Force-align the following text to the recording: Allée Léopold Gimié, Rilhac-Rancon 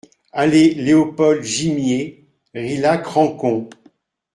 Allée 0.33 0.73
Léopold 0.73 1.43
Gimié, 1.43 2.25
Rilhac-Rancon 2.55 3.69